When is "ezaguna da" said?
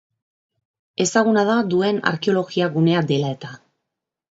1.05-1.59